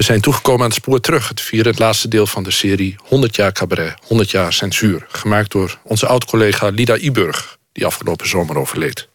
[0.00, 1.28] We zijn toegekomen aan het spoor terug.
[1.28, 5.06] Het vierde, het laatste deel van de serie 100 jaar cabaret, 100 jaar censuur.
[5.08, 9.08] Gemaakt door onze oud-collega Lida Iburg, die afgelopen zomer overleed.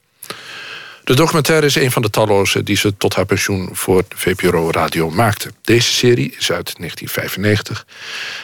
[1.03, 5.09] De documentaire is een van de talloze die ze tot haar pensioen voor VPRO Radio
[5.09, 5.51] maakte.
[5.61, 7.85] Deze serie is uit 1995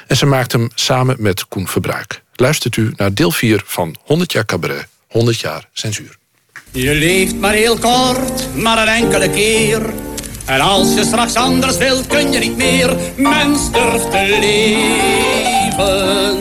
[0.07, 2.21] en ze maakte hem samen met Koen Verbruik.
[2.35, 6.17] Luistert u naar deel 4 van 100 jaar cabaret, 100 jaar censuur.
[6.71, 10.10] Je leeft maar heel kort, maar een enkele keer.
[10.45, 12.95] En als je straks anders wilt, kun je niet meer.
[13.15, 16.37] Mens durft te leven.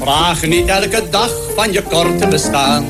[0.00, 2.84] Vraag niet elke dag van je korte bestaan.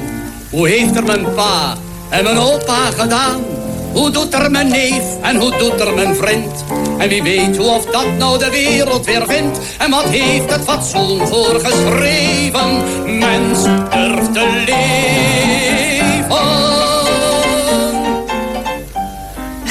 [0.50, 1.76] Hoe heeft er mijn pa
[2.08, 3.44] en mijn opa gedaan?
[3.92, 6.64] Hoe doet er mijn neef en hoe doet er mijn vriend?
[6.98, 9.58] En wie weet hoe of dat nou de wereld weer vindt?
[9.78, 12.82] En wat heeft het fatsoen voor geschreven?
[13.18, 15.81] Mens durft te leven.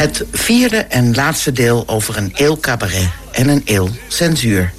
[0.02, 4.74] Het vierde en laatste deel over een eeuw cabaret en een eeuw censuur.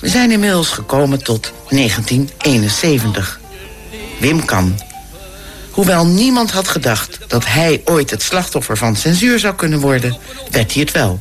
[0.00, 3.40] We zijn inmiddels gekomen tot 1971.
[4.20, 4.80] Wim Kan.
[5.70, 10.16] Hoewel niemand had gedacht dat hij ooit het slachtoffer van censuur zou kunnen worden,
[10.50, 11.20] werd hij het wel.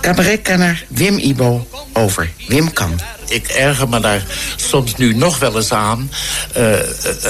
[0.00, 3.00] Cabaretkenner Wim Ibo over Wim Kan
[3.30, 4.24] ik erger me daar
[4.56, 6.10] soms nu nog wel eens aan...
[6.56, 6.72] Uh,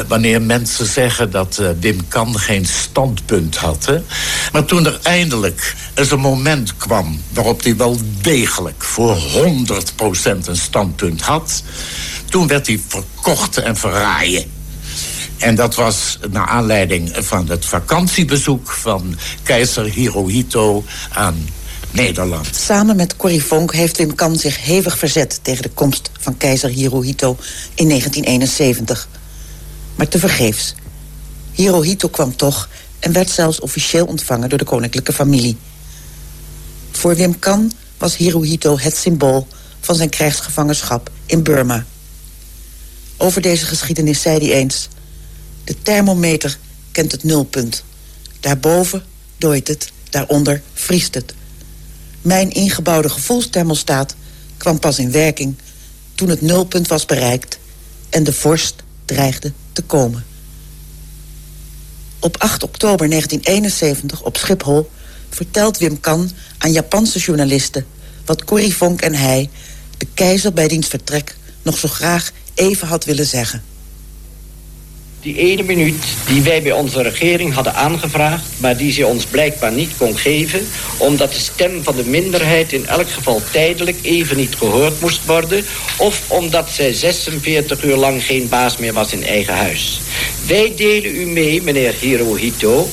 [0.09, 3.93] wanneer mensen zeggen dat uh, Wim Kan geen standpunt had.
[4.53, 7.23] Maar toen er eindelijk eens een moment kwam...
[7.33, 9.23] waarop hij wel degelijk voor 100%
[10.45, 11.63] een standpunt had...
[12.29, 14.59] toen werd hij verkocht en verraaien.
[15.39, 21.49] En dat was naar aanleiding van het vakantiebezoek van keizer Hirohito aan
[21.91, 22.49] Nederland.
[22.57, 25.39] Samen met Corrie Vonk heeft Wim Kan zich hevig verzet...
[25.43, 27.37] tegen de komst van keizer Hirohito
[27.75, 29.09] in 1971.
[29.95, 30.75] Maar tevergeefs.
[31.53, 32.69] Hirohito kwam toch
[32.99, 34.49] en werd zelfs officieel ontvangen...
[34.49, 35.57] door de koninklijke familie.
[36.91, 39.47] Voor Wim Kan was Hirohito het symbool
[39.81, 41.87] van zijn krijgsgevangenschap in Burma.
[43.17, 44.89] Over deze geschiedenis zei hij eens...
[45.65, 46.59] de thermometer
[46.93, 47.85] kent het nulpunt.
[48.41, 49.05] Daarboven
[49.39, 51.35] dooit het, daaronder vriest het.
[52.23, 54.15] Mijn ingebouwde gevoelsthermostaat
[54.57, 55.57] kwam pas in werking
[56.15, 57.59] toen het nulpunt was bereikt
[58.11, 60.25] en de vorst dreigde te komen.
[62.19, 64.91] Op 8 oktober 1971 op Schiphol
[65.31, 67.87] vertelt Wim Kan aan Japanse journalisten...
[68.25, 69.51] wat Corrie Vonk en hij,
[69.99, 71.37] de keizer bij diens vertrek...
[71.63, 73.63] nog zo graag even had willen zeggen.
[75.23, 78.45] Die ene minuut die wij bij onze regering hadden aangevraagd...
[78.57, 80.69] maar die ze ons blijkbaar niet kon geven...
[80.97, 85.65] omdat de stem van de minderheid in elk geval tijdelijk even niet gehoord moest worden...
[85.99, 90.01] of omdat zij 46 uur lang geen baas meer was in eigen huis.
[90.47, 92.89] Wij delen u mee, meneer Hirohito...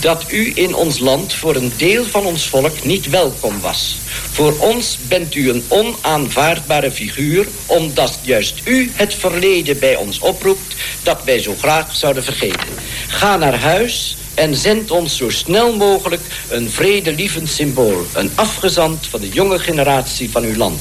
[0.00, 3.96] dat u in ons land voor een deel van ons volk niet welkom was...
[4.32, 7.46] Voor ons bent u een onaanvaardbare figuur...
[7.66, 10.74] omdat juist u het verleden bij ons oproept...
[11.02, 12.68] dat wij zo graag zouden vergeten.
[13.08, 18.06] Ga naar huis en zend ons zo snel mogelijk een vredelievend symbool.
[18.12, 20.80] Een afgezant van de jonge generatie van uw land.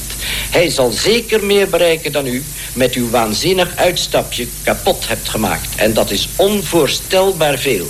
[0.49, 2.43] Hij zal zeker meer bereiken dan u
[2.73, 5.75] met uw waanzinnig uitstapje kapot hebt gemaakt.
[5.75, 7.87] En dat is onvoorstelbaar veel.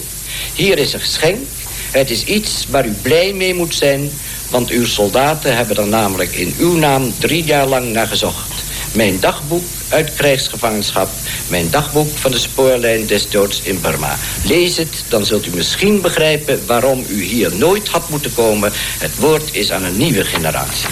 [0.53, 1.47] Hier is een geschenk.
[1.91, 4.11] Het is iets waar u blij mee moet zijn
[4.49, 8.51] want uw soldaten hebben er namelijk in uw naam drie jaar lang naar gezocht.
[8.91, 11.09] Mijn dagboek uit krijgsgevangenschap.
[11.47, 14.15] Mijn dagboek van de spoorlijn des doods in Burma.
[14.43, 18.71] Lees het, dan zult u misschien begrijpen waarom u hier nooit had moeten komen.
[18.75, 20.89] Het woord is aan een nieuwe generatie.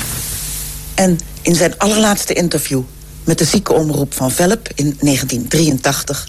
[0.96, 2.82] En in zijn allerlaatste interview
[3.24, 6.28] met de ziekenomroep van Velp in 1983...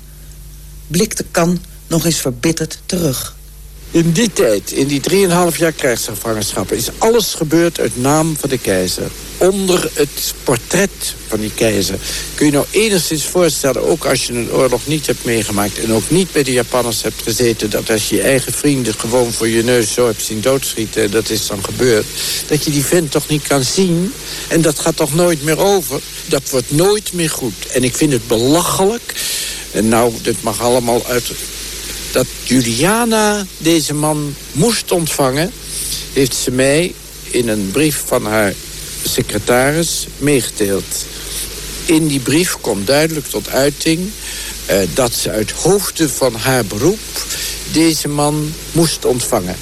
[0.87, 3.36] blikte Kan nog eens verbitterd terug.
[3.97, 6.73] In die tijd, in die 3,5 jaar krijgsgevangenschap...
[6.73, 9.11] is alles gebeurd uit naam van de keizer.
[9.39, 11.99] Onder het portret van die keizer.
[12.35, 15.79] Kun je nou enigszins voorstellen, ook als je een oorlog niet hebt meegemaakt...
[15.79, 17.71] en ook niet bij de Japanners hebt gezeten...
[17.71, 21.11] dat als je je eigen vrienden gewoon voor je neus zo hebt zien doodschieten...
[21.11, 22.07] dat is dan gebeurd,
[22.47, 24.13] dat je die vent toch niet kan zien...
[24.49, 26.01] en dat gaat toch nooit meer over?
[26.27, 27.67] Dat wordt nooit meer goed.
[27.73, 29.15] En ik vind het belachelijk...
[29.71, 31.31] En nou, dit mag allemaal uit
[32.17, 35.53] dat Juliana deze man moest ontvangen...
[36.13, 36.95] heeft ze mij
[37.31, 38.55] in een brief van haar
[39.05, 41.07] secretaris meegedeeld.
[41.85, 44.11] In die brief komt duidelijk tot uiting...
[44.71, 46.99] Uh, dat ze uit hoofde van haar beroep
[47.73, 49.57] deze man moest ontvangen.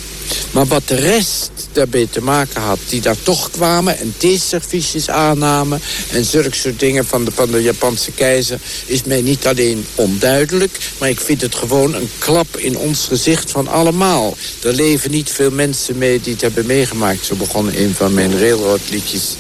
[0.51, 2.79] Maar wat de rest daarbij te maken had...
[2.89, 5.81] die daar toch kwamen en theeserviesjes aannamen...
[6.11, 8.59] en zulke soort dingen van de, van de Japanse keizer...
[8.87, 10.79] is mij niet alleen onduidelijk...
[10.99, 14.37] maar ik vind het gewoon een klap in ons gezicht van allemaal.
[14.63, 17.25] Er leven niet veel mensen mee die het hebben meegemaakt.
[17.25, 19.35] Zo begon een van mijn railroadliedjes...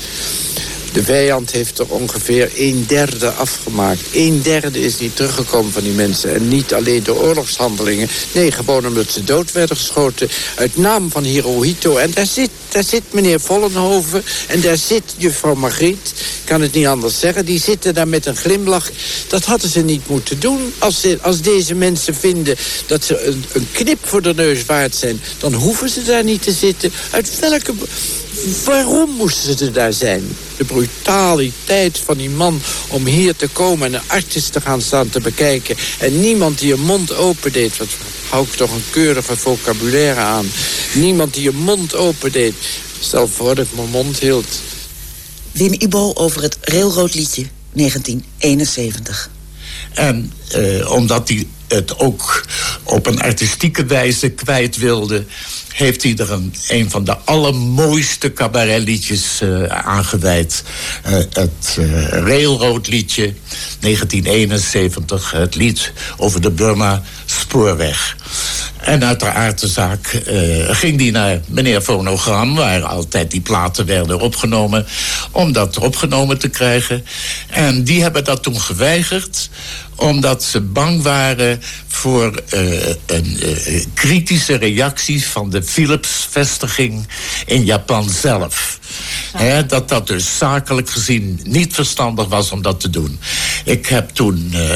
[0.95, 4.01] De vijand heeft er ongeveer een derde afgemaakt.
[4.13, 6.35] Een derde is niet teruggekomen van die mensen.
[6.35, 8.09] En niet alleen door oorlogshandelingen.
[8.33, 10.29] Nee, gewoon omdat ze dood werden geschoten.
[10.55, 11.97] Uit naam van Hirohito.
[11.97, 14.25] En daar zit, daar zit meneer Vollenhoven.
[14.47, 16.13] En daar zit juffrouw Margriet.
[16.45, 17.45] Kan het niet anders zeggen.
[17.45, 18.91] Die zitten daar met een glimlach.
[19.29, 20.73] Dat hadden ze niet moeten doen.
[20.79, 22.57] Als, ze, als deze mensen vinden
[22.87, 25.21] dat ze een, een knip voor de neus waard zijn...
[25.39, 26.93] dan hoeven ze daar niet te zitten.
[27.11, 27.75] Uit welke
[28.45, 30.37] Waarom moesten ze daar zijn?
[30.57, 33.87] De brutaliteit van die man om hier te komen...
[33.87, 35.77] en een artis te gaan staan te bekijken...
[35.99, 37.77] en niemand die een mond opendeed...
[37.77, 37.89] wat
[38.29, 40.47] hou ik toch een keurige vocabulaire aan...
[40.95, 42.55] niemand die een mond opendeed.
[43.01, 44.61] Stel voor dat ik mijn mond hield.
[45.53, 49.31] Wim Ibo over het railroadliedje 1971.
[49.93, 52.45] En eh, omdat hij het ook
[52.83, 55.25] op een artistieke wijze kwijt wilde
[55.75, 60.65] heeft hij er een, een van de allermooiste cabaretliedjes uh, aangeweid.
[61.07, 63.35] Uh, het uh, Railroad-liedje,
[63.81, 65.31] 1971.
[65.31, 68.17] Het lied over de Burma Spoorweg.
[68.85, 70.23] En uiteraard de zaak
[70.69, 72.55] ging die naar meneer Fonogram...
[72.55, 74.87] waar altijd die platen werden opgenomen...
[75.31, 77.05] om dat opgenomen te krijgen.
[77.49, 79.51] En die hebben dat toen geweigerd
[79.97, 87.07] omdat ze bang waren voor uh, een uh, kritische reactie van de Philips-vestiging
[87.47, 88.79] in Japan zelf.
[89.37, 93.19] He, dat dat dus zakelijk gezien niet verstandig was om dat te doen.
[93.65, 94.71] Ik heb toen, uh,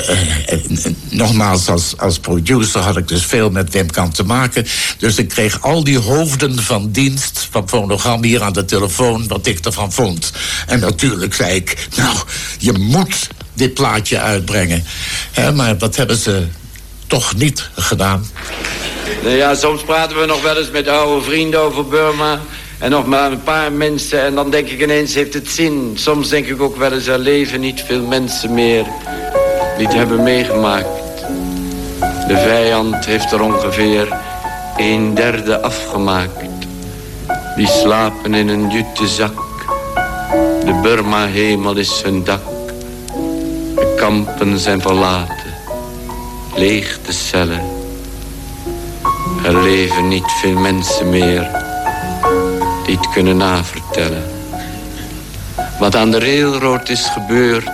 [1.08, 4.66] nogmaals als, als producer had ik dus veel met Wim Kamp te maken.
[4.98, 9.46] Dus ik kreeg al die hoofden van dienst van fonogram hier aan de telefoon wat
[9.46, 10.32] ik ervan vond.
[10.66, 12.16] En natuurlijk zei ik, nou,
[12.58, 14.84] je moet dit plaatje uitbrengen.
[15.54, 16.46] maar dat hebben ze
[17.06, 18.26] toch niet gedaan.
[19.22, 22.40] Nou ja, soms praten we nog wel eens met oude vrienden over Burma.
[22.78, 24.22] En nog maar een paar mensen.
[24.22, 25.92] En dan denk ik ineens, heeft het zin?
[25.94, 28.86] Soms denk ik ook wel eens, er leven niet veel mensen meer...
[29.76, 30.98] die het hebben meegemaakt.
[32.28, 34.16] De vijand heeft er ongeveer
[34.76, 36.44] een derde afgemaakt.
[37.56, 39.42] Die slapen in een jute zak.
[40.64, 42.42] De Burma-hemel is hun dak
[43.96, 45.54] kampen zijn verlaten.
[46.54, 47.62] Leeg de cellen.
[49.44, 51.67] Er leven niet veel mensen meer
[52.88, 54.22] die het kunnen navertellen.
[55.78, 57.70] Wat aan de railroad is gebeurd,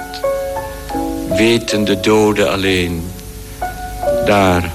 [1.29, 3.11] weten de doden alleen.
[4.27, 4.73] Daar,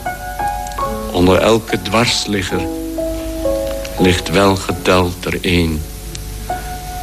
[1.12, 2.62] onder elke dwarsligger,
[3.98, 5.82] ligt wel geteld er één.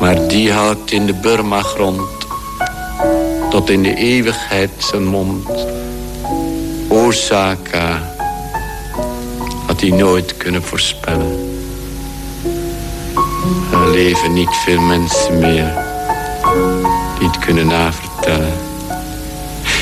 [0.00, 2.26] Maar die houdt in de Burma-grond
[3.50, 5.48] tot in de eeuwigheid zijn mond.
[6.88, 8.02] Osaka
[9.66, 11.45] had hij nooit kunnen voorspellen.
[13.72, 15.74] Er leven niet veel mensen meer
[17.18, 18.52] die het kunnen navertellen.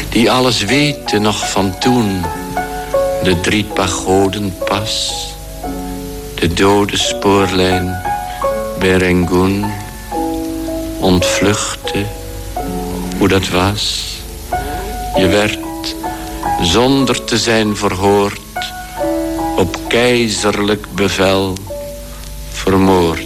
[0.08, 2.24] Die alles weten nog van toen.
[3.22, 5.12] De drie pagodenpas,
[6.34, 8.02] de dode spoorlijn
[8.78, 9.72] bij Rangoon,
[11.00, 12.06] ontvluchten
[13.18, 14.12] hoe dat was.
[15.16, 15.58] Je werd,
[16.60, 18.40] zonder te zijn verhoord,
[19.56, 21.54] op keizerlijk bevel
[22.50, 23.23] vermoord.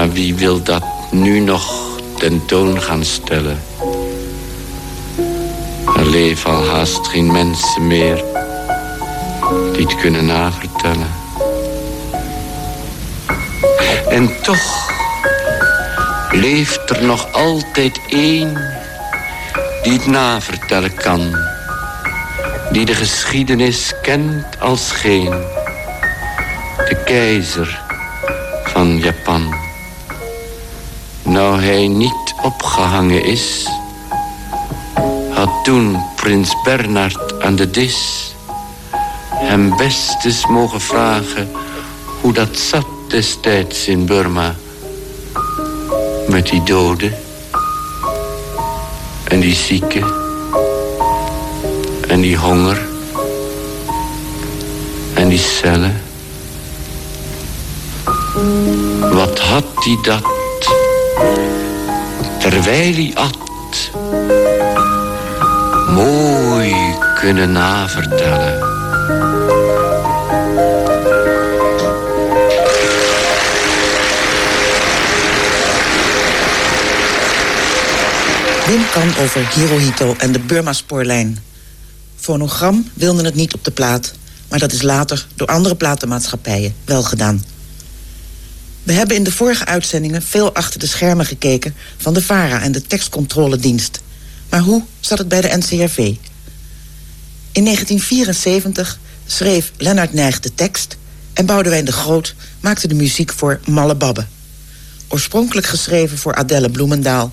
[0.00, 1.72] Maar wie wil dat nu nog
[2.16, 3.62] tentoon gaan stellen?
[5.96, 8.24] Er leven al haast geen mensen meer
[9.72, 11.06] die het kunnen navertellen.
[14.08, 14.90] En toch
[16.30, 18.62] leeft er nog altijd één
[19.82, 21.36] die het navertellen kan.
[22.72, 25.30] Die de geschiedenis kent als geen.
[26.88, 27.82] De keizer
[28.64, 29.49] van Japan.
[31.30, 33.68] Nou hij niet opgehangen is...
[35.30, 38.30] had toen prins Bernard aan de dis...
[39.34, 41.50] hem best eens mogen vragen
[42.20, 44.54] hoe dat zat destijds in Burma
[46.28, 47.14] met die doden
[49.24, 50.12] en die zieken
[52.08, 52.80] en die honger
[55.14, 56.02] en die cellen.
[59.12, 60.38] Wat had hij dat
[62.40, 63.38] terwijl hij at.
[65.88, 66.74] Mooi
[67.14, 68.58] kunnen navertellen.
[78.66, 81.38] Wim kan over Hirohito en de Burma-spoorlijn.
[82.16, 84.12] Fonogram wilde het niet op de plaat,
[84.48, 87.44] maar dat is later door andere platenmaatschappijen wel gedaan.
[88.82, 91.74] We hebben in de vorige uitzendingen veel achter de schermen gekeken...
[91.96, 94.00] van de VARA en de tekstcontroledienst.
[94.48, 95.96] Maar hoe zat het bij de NCRV?
[97.52, 100.96] In 1974 schreef Lennart Nijg de tekst...
[101.32, 104.26] en Boudewijn de Groot maakte de muziek voor Malle Babbe.
[105.08, 107.32] Oorspronkelijk geschreven voor Adelle Bloemendaal...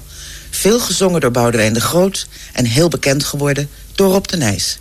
[0.50, 2.27] veel gezongen door Boudewijn de Groot...
[2.54, 4.80] en heel bekend geworden door Rob de Nijs.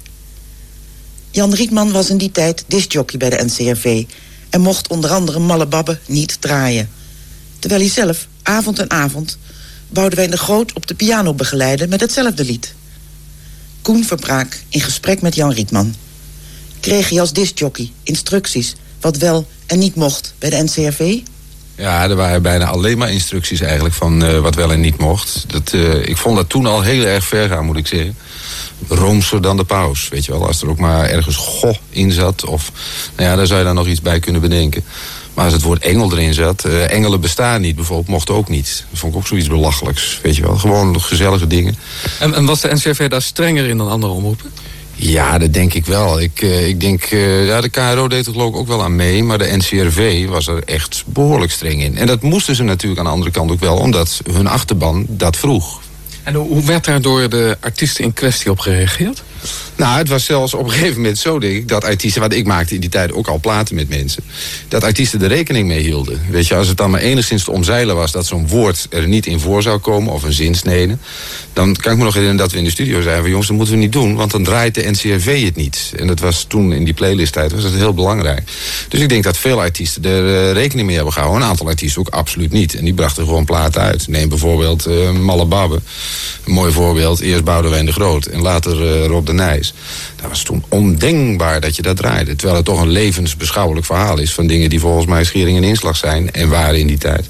[1.30, 4.04] Jan Rietman was in die tijd discjockey bij de NCRV...
[4.50, 6.90] en mocht onder andere Malle Babbe niet draaien.
[7.58, 9.38] Terwijl hij zelf, avond en avond...
[9.88, 12.74] Boudewijn de Groot op de piano begeleiden met hetzelfde lied.
[13.82, 15.94] Koen Verbraak in gesprek met Jan Rietman.
[16.80, 21.18] Kreeg hij als discjockey instructies wat wel en niet mocht bij de NCRV?
[21.76, 25.44] Ja, er waren bijna alleen maar instructies eigenlijk van uh, wat wel en niet mocht.
[25.46, 28.16] Dat, uh, ik vond dat toen al heel erg ver gaan, moet ik zeggen.
[28.88, 30.46] Roomser dan de paus, weet je wel.
[30.46, 32.44] Als er ook maar ergens goh in zat.
[32.44, 32.72] Of,
[33.16, 34.84] nou ja, daar zou je dan nog iets bij kunnen bedenken.
[35.34, 36.64] Maar als het woord engel erin zat...
[36.66, 38.84] Uh, engelen bestaan niet, bijvoorbeeld, mocht ook niet.
[38.90, 40.56] Dat vond ik ook zoiets belachelijks, weet je wel.
[40.56, 41.76] Gewoon gezellige dingen.
[42.18, 44.52] En, en was de NCRV daar strenger in dan andere omroepen?
[44.98, 46.20] Ja, dat denk ik wel.
[46.20, 48.96] Ik, uh, ik denk, uh, ja, de KRO deed er geloof ik ook wel aan
[48.96, 49.22] mee.
[49.22, 51.96] Maar de NCRV was er echt behoorlijk streng in.
[51.96, 53.76] En dat moesten ze natuurlijk aan de andere kant ook wel.
[53.76, 55.80] Omdat hun achterban dat vroeg.
[56.26, 59.22] En hoe werd daar door de artiesten in kwestie op gereageerd?
[59.76, 62.46] Nou, het was zelfs op een gegeven moment zo, denk ik, dat artiesten, want ik
[62.46, 64.22] maakte in die tijd ook al platen met mensen,
[64.68, 66.20] dat artiesten er rekening mee hielden.
[66.30, 69.26] Weet je, als het dan maar enigszins te omzeilen was dat zo'n woord er niet
[69.26, 70.96] in voor zou komen, of een zinsnede,
[71.52, 73.56] dan kan ik me nog herinneren dat we in de studio zeiden van jongens, dat
[73.56, 75.92] moeten we niet doen, want dan draait de NCRV het niet.
[75.96, 78.42] En dat was toen in die playlisttijd was dat heel belangrijk.
[78.88, 81.42] Dus ik denk dat veel artiesten er uh, rekening mee hebben gehouden.
[81.42, 82.74] Een aantal artiesten ook absoluut niet.
[82.74, 84.08] En die brachten gewoon platen uit.
[84.08, 85.80] Neem bijvoorbeeld uh, Malle Babbe.
[86.44, 87.20] Een mooi voorbeeld.
[87.20, 89.74] Eerst Boudewijn de Groot en later uh, Rob de Nijs.
[90.16, 92.36] Dat was toen ondenkbaar dat je dat draaide.
[92.36, 94.32] Terwijl het toch een levensbeschouwelijk verhaal is...
[94.32, 97.28] van dingen die volgens mij schering en inslag zijn en waren in die tijd.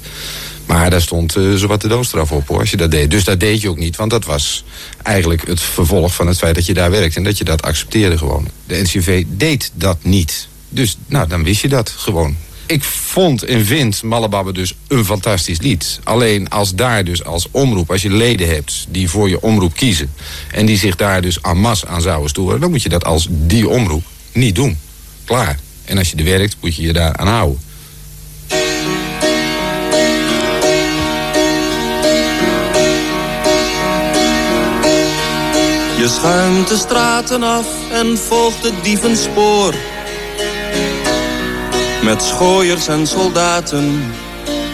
[0.65, 3.11] Maar daar stond uh, zowat de doodstraf op hoor, als je dat deed.
[3.11, 4.63] Dus dat deed je ook niet, want dat was
[5.03, 7.15] eigenlijk het vervolg van het feit dat je daar werkt...
[7.15, 8.47] en dat je dat accepteerde gewoon.
[8.65, 10.47] De NCV deed dat niet.
[10.69, 12.35] Dus nou, dan wist je dat gewoon
[12.67, 15.99] ik vond en vind Malababbe dus een fantastisch lied.
[16.03, 20.13] Alleen als daar dus als omroep, als je leden hebt die voor je omroep kiezen...
[20.51, 22.59] en die zich daar dus en masse aan zouden storen...
[22.59, 24.77] dan moet je dat als die omroep niet doen.
[25.23, 25.59] Klaar.
[25.85, 27.59] En als je er werkt, moet je je daar aan houden.
[35.97, 39.73] Je schuimt de straten af en volgt het dievenspoor...
[42.07, 44.13] Met schooiers en soldaten,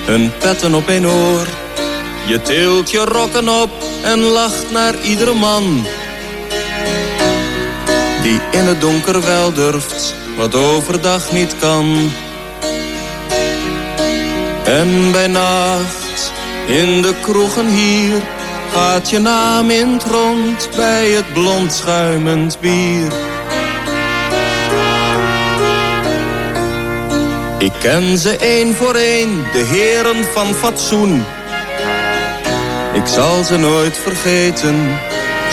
[0.05, 1.47] hun petten op een oor.
[2.27, 3.69] Je tilt je rokken op
[4.03, 5.85] en lacht naar iedere man.
[8.21, 12.11] Die in het donker wel durft, wat overdag niet kan.
[14.63, 16.31] En bij nacht,
[16.67, 18.21] in de kroegen hier,
[18.73, 23.32] gaat je naam in het rond bij het blond schuimend bier.
[27.63, 31.25] Ik ken ze één voor één, de heren van fatsoen.
[32.93, 34.99] Ik zal ze nooit vergeten,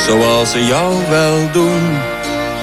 [0.06, 1.98] zoals ze jou wel doen.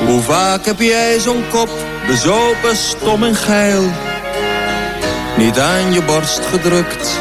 [0.06, 1.70] Hoe vaak heb jij zo'n kop,
[2.08, 3.84] bezopen, stom en geil.
[5.38, 7.20] Niet aan je borst gedrukt,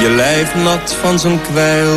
[0.00, 1.96] je lijf nat van zijn kwijl.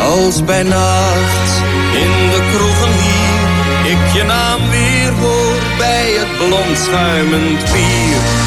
[0.00, 1.50] Als bij nacht,
[1.92, 4.83] in de kroegen hier, ik je naam weer
[6.12, 8.43] het blond schuimend bier.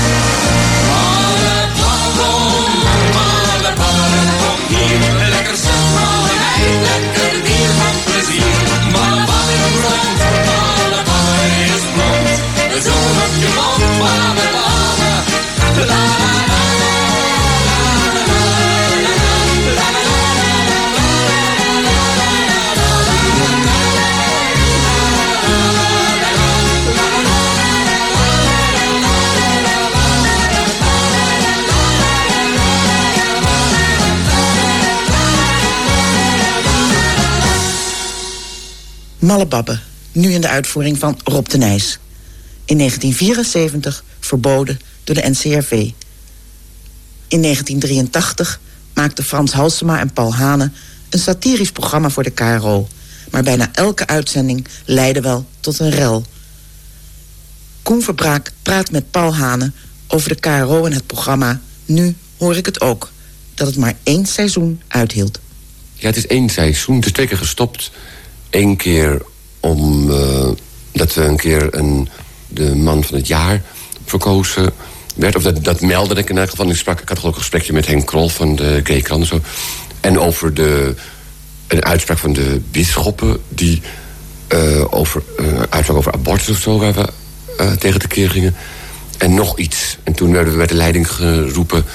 [39.27, 39.79] Mallebabbe,
[40.11, 41.99] nu in de uitvoering van Rob de Nijs.
[42.65, 45.71] In 1974 verboden door de NCRV.
[47.27, 48.59] In 1983
[48.93, 50.71] maakten Frans Halsema en Paul Hane...
[51.09, 52.87] een satirisch programma voor de KRO.
[53.31, 56.25] Maar bijna elke uitzending leidde wel tot een rel.
[57.81, 59.71] Koen Verbraak praat met Paul Hane
[60.07, 61.61] over de KRO en het programma...
[61.85, 63.11] Nu hoor ik het ook,
[63.53, 65.39] dat het maar één seizoen uithield.
[65.93, 66.95] Ja, het is één seizoen.
[66.95, 67.91] Het is twee keer gestopt.
[68.49, 69.21] Eén keer
[69.59, 70.11] om...
[70.11, 70.49] eh,
[70.97, 72.09] dat we een keer een,
[72.47, 73.61] de man van het jaar
[74.05, 74.73] verkozen
[75.15, 75.35] werd.
[75.35, 76.69] Of dat, dat meldde ik in elk geval.
[76.69, 79.27] Ik, sprak, ik had ook een gesprekje met Henk Krol van de Gay Krant en
[79.27, 79.41] zo.
[80.01, 80.95] En over de,
[81.67, 83.37] een uitspraak van de bisschoppen...
[83.49, 83.81] die
[84.47, 86.77] eh, over, eh, uitspraak over abortus of zo...
[86.77, 87.07] waar we
[87.79, 88.55] tegen de keer gingen.
[89.17, 89.97] En nog iets.
[90.03, 91.85] En toen werden we bij de leiding geroepen...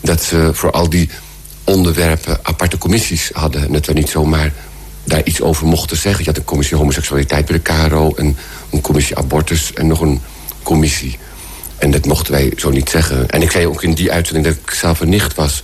[0.00, 1.10] dat ze voor al die
[1.64, 3.64] onderwerpen aparte commissies hadden.
[3.64, 4.52] En dat we niet zomaar
[5.04, 6.24] daar iets over mochten zeggen.
[6.24, 8.14] Je had een commissie homoseksualiteit bij de KRO...
[8.14, 8.36] en
[8.70, 10.20] een commissie abortus en nog een
[10.62, 11.18] commissie.
[11.78, 13.30] En dat mochten wij zo niet zeggen.
[13.30, 15.62] En ik zei ook in die uitzending dat ik zelf een nicht was.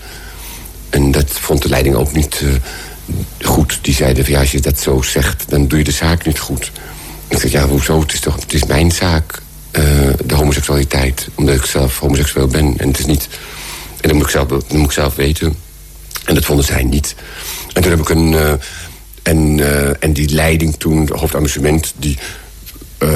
[0.90, 3.78] En dat vond de leiding ook niet eh, goed.
[3.82, 6.38] Die zeiden van ja, als je dat zo zegt, dan doe je de zaak niet
[6.38, 6.72] goed.
[7.28, 8.00] Ik zei ja, hoezo?
[8.00, 9.82] Het is toch het is mijn zaak, eh,
[10.24, 11.28] de homoseksualiteit.
[11.34, 12.74] Omdat ik zelf homoseksueel ben.
[12.76, 13.28] En het is niet...
[14.00, 15.56] En dat moet ik zelf, moet ik zelf weten.
[16.24, 17.14] En dat vonden zij niet.
[17.72, 18.34] En toen heb ik een...
[18.34, 18.52] eh,
[19.28, 22.18] en, eh, en die leiding toen, de hoofdamusement, die...
[22.98, 23.08] eh,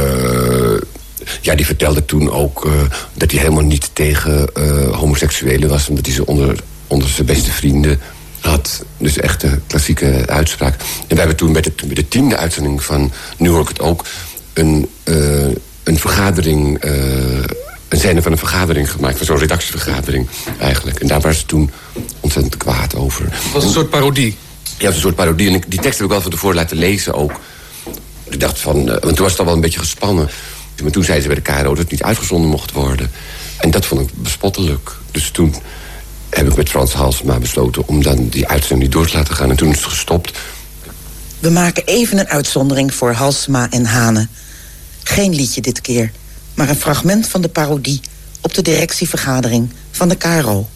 [1.40, 2.73] ja, die vertelde toen ook eh,
[3.14, 4.49] dat hij helemaal niet tegen
[4.92, 5.88] homoseksuelen was...
[5.88, 8.00] omdat hij ze onder, onder zijn beste vrienden
[8.40, 8.85] had.
[8.99, 10.75] Dus echt een klassieke uitspraak.
[11.07, 13.81] En we hebben toen bij de, bij de tiende uitzending van Nu hoor ik het
[13.81, 14.04] ook...
[14.52, 14.88] een,
[15.83, 16.83] een vergadering,
[17.88, 19.16] een scène van een vergadering gemaakt...
[19.16, 20.28] van zo'n redactievergadering
[20.59, 21.00] eigenlijk.
[21.00, 21.71] En daar waren ze toen
[22.21, 23.25] ontzettend kwaad over.
[23.25, 24.37] Het was een soort parodie.
[24.83, 25.49] Ja, een soort parodie.
[25.49, 27.41] En die tekst heb ik wel van tevoren laten lezen ook.
[28.25, 28.77] Ik dacht van...
[28.77, 30.29] eh, want toen was het al wel een beetje gespannen.
[30.83, 33.11] Maar toen zeiden ze bij de KRO dat het niet uitgezonden mocht worden.
[33.59, 34.97] En dat vond ik bespottelijk.
[35.11, 35.55] Dus toen
[36.31, 37.89] heb ik met Frans Halsema besloten...
[37.89, 39.51] om dan die uitzending door te laten gaan.
[39.51, 40.39] En toen is het gestopt.
[41.39, 44.29] We maken even een uitzondering voor Halsema en Hane.
[45.03, 46.12] Geen liedje dit keer,
[46.55, 48.01] maar een fragment van de parodie...
[48.41, 50.69] op de directievergadering van de KRO.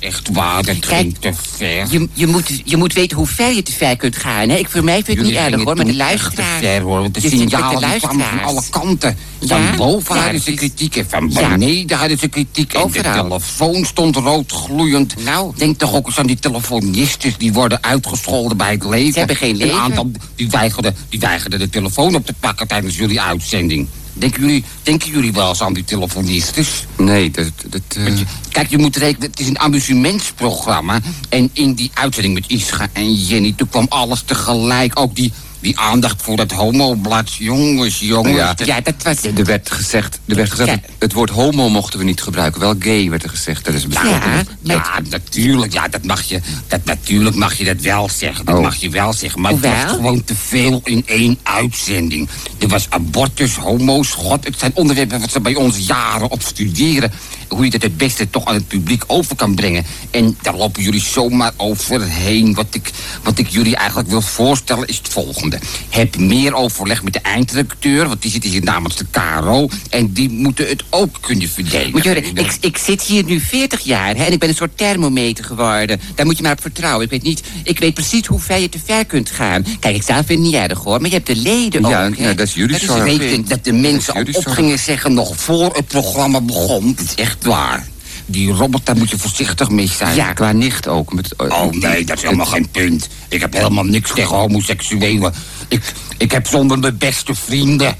[0.00, 1.86] Is echt waar, dat te ver.
[1.90, 4.48] Je, je, moet, je moet weten hoe ver je te ver kunt gaan.
[4.48, 4.56] Hè?
[4.56, 6.58] Ik, voor mij vind het niet erg hoor, maar de echt te luisteraar...
[6.60, 9.16] ver hoor, want de de signalen die kwamen van alle kanten.
[9.40, 11.48] Van boven Ja, hadden ze kritiek en van Ja.
[11.48, 12.72] beneden hadden ze kritiek.
[12.72, 13.22] En de Overal.
[13.28, 15.14] telefoon stond rood gloeiend.
[15.24, 19.12] Nou, denk toch ook eens aan die telefonisten die worden uitgescholden bij het leven.
[19.12, 19.80] Ze hebben geen Een leven.
[19.80, 23.88] aantal die weigerden, die weigerden de telefoon op te pakken tijdens jullie uitzending.
[24.12, 26.64] Denken jullie, denken jullie wel eens aan die telefonisten?
[26.96, 27.52] Nee, dat...
[27.66, 28.14] dat eh,
[28.48, 31.00] Kijk, je moet rekenen, het is een amusementsprogramma.
[31.28, 35.00] En in die uitzending met Ischa en Jenny, toen kwam alles tegelijk.
[35.00, 37.32] Ook die, die aandacht voor dat homoblad.
[37.34, 38.36] Jongens, jongens.
[38.36, 38.54] Ja.
[38.54, 39.22] dat- Ja, dat was...
[39.22, 40.74] er werd gezegd, er werd gezegd Ja.
[40.74, 42.60] het, het woord homo mochten we niet gebruiken.
[42.60, 43.64] Wel gay werd er gezegd.
[43.64, 44.46] Dat is Ja, besproken.
[44.62, 45.72] Ja, natuurlijk.
[45.72, 48.44] Ja, dat mag je, dat, natuurlijk mag je dat wel zeggen.
[48.44, 48.62] Dat Oh.
[48.62, 49.40] mag je wel zeggen.
[49.40, 52.28] Maar het was gewoon te veel in één uitzending.
[52.58, 54.44] Er was abortus, homo's, god.
[54.44, 57.12] Het zijn onderwerpen wat ze bij ons jaren op studeren.
[57.48, 59.84] Hoe je dat het beste toch aan het publiek over kan brengen.
[60.10, 62.54] En daar lopen jullie zomaar overheen.
[62.54, 62.90] Wat ik,
[63.22, 65.51] wat ik jullie eigenlijk wil voorstellen is het volgende.
[65.88, 68.08] Heb meer overleg met de eindredacteur.
[68.08, 69.68] Want die zit hier namens de KRO.
[69.90, 71.90] En die moeten het ook kunnen verdedigen.
[71.90, 74.54] Moet je horen, ik, ik zit hier nu 40 jaar hè, en ik ben een
[74.54, 76.00] soort thermometer geworden.
[76.14, 77.04] Daar moet je maar op vertrouwen.
[77.04, 79.64] Ik weet, niet, ik weet precies hoe ver je te ver kunt gaan.
[79.80, 82.16] Kijk, ik zelf vind het niet erg hoor, maar je hebt de leden Ja, ook.
[82.16, 82.28] hè.
[82.28, 84.56] ja, dat is jullie Dat is weten dat de mensen al jullie op zorg.
[84.56, 86.86] gingen zeggen nog voor het programma begon.
[86.96, 87.86] Het is echt waar.
[88.26, 90.14] Die robot, daar moet je voorzichtig mee zijn.
[90.14, 90.32] Ja.
[90.32, 91.12] Qua nicht ook.
[91.12, 93.08] Met, Oh nee, dat is helemaal geen punt.
[93.28, 95.34] Ik heb helemaal niks tegen homoseksuelen.
[95.68, 97.96] Ik, ik heb zonder mijn beste vrienden.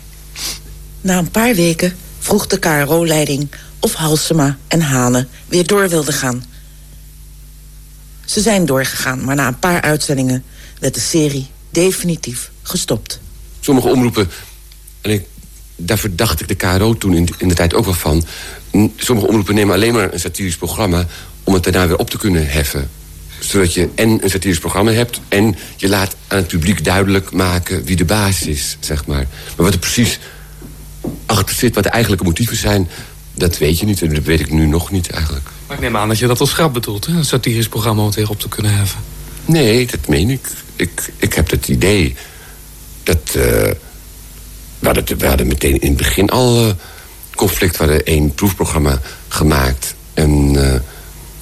[1.01, 3.49] Na een paar weken vroeg de KRO-leiding
[3.81, 6.45] of Halsema en Hane weer door wilden gaan.
[8.25, 10.45] Ze zijn doorgegaan, maar na een paar uitzendingen
[10.79, 13.21] werd de serie definitief gestopt.
[13.61, 14.31] Sommige omroepen,
[15.01, 15.27] en ik,
[15.85, 18.25] daar verdacht ik de KRO toen in, in de tijd ook wel van...
[18.97, 21.07] sommige omroepen nemen alleen maar een satirisch programma...
[21.45, 22.90] om het daarna weer op te kunnen heffen.
[23.40, 25.21] Zodat je en een satirisch programma hebt...
[25.29, 29.27] en je laat aan het publiek duidelijk maken wie de baas is, zeg maar.
[29.57, 30.18] Maar wat er precies
[31.27, 32.88] achter zit, wat de eigenlijke motieven zijn...
[33.35, 35.47] dat weet je niet en dat weet ik nu nog niet eigenlijk.
[35.66, 37.07] Maar ik neem aan dat je dat als grap bedoelt.
[37.07, 37.12] Hè?
[37.12, 39.01] Een satirisch programma om het weer op te kunnen heffen.
[39.45, 40.49] Nee, dat meen ik.
[40.77, 42.16] Ik, ik heb het idee
[43.03, 43.35] dat...
[43.37, 43.71] eh,
[44.83, 46.75] we, hadden, we hadden meteen in het begin al eh,
[47.35, 47.77] conflict.
[47.77, 49.95] We hadden één proefprogramma gemaakt.
[50.14, 50.81] En, eh,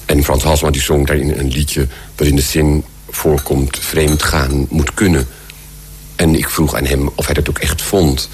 [0.05, 1.87] en Frans Halsma die zong daarin een liedje...
[2.15, 3.77] waarin de zin voorkomt...
[3.79, 5.27] vreemd gaan moet kunnen.
[6.15, 8.29] En ik vroeg aan hem of hij dat ook echt vond.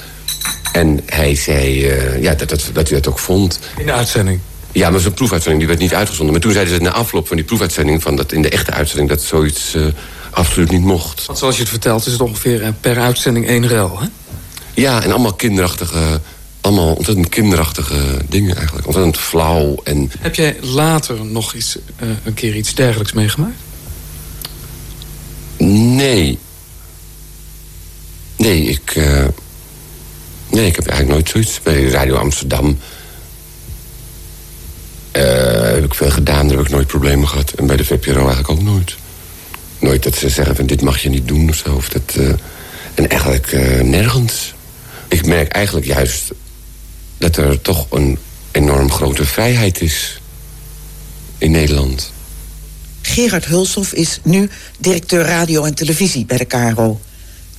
[0.72, 3.60] En hij zei eh, ja, dat, dat, dat hij dat ook vond.
[3.78, 4.40] In de uitzending.
[4.72, 6.34] Ja, maar zo'n proefuitzending die werd niet uitgezonden.
[6.34, 8.02] Maar toen zeiden ze na afloop van die proefuitzending...
[8.02, 9.78] Van dat in de echte uitzending dat zoiets
[10.32, 11.26] absoluut niet mocht.
[11.26, 14.00] Want zoals je het vertelt is het ongeveer per uitzending één rel.
[14.00, 14.08] Hè?
[14.78, 16.22] Ja, en allemaal kinderachtige...
[16.62, 18.86] Allemaal ontzettend kinderachtige dingen eigenlijk.
[18.86, 20.12] Ontzettend flauw en...
[20.20, 23.56] Heb jij later nog iets, eh, een keer iets dergelijks meegemaakt?
[25.58, 26.40] Nee.
[28.36, 28.96] Nee, ik...
[28.96, 29.26] eh,
[30.50, 31.62] nee, ik heb eigenlijk nooit zoiets.
[31.62, 32.78] Bij Radio Amsterdam...
[35.12, 35.24] eh,
[35.62, 37.52] heb ik veel gedaan, daar heb ik nooit problemen gehad.
[37.52, 38.96] En bij de VPRO eigenlijk ook nooit.
[39.80, 41.76] Nooit dat ze zeggen van dit mag je niet doen of zo.
[41.76, 42.16] Of dat,
[42.94, 43.52] en eigenlijk
[43.84, 44.56] nergens.
[45.08, 46.32] Ik merk eigenlijk juist
[47.18, 48.18] dat er toch een
[48.52, 50.22] enorm grote vrijheid is
[51.38, 52.12] in Nederland.
[53.02, 57.00] Gerard Hulshoff is nu directeur radio en televisie bij de KRO.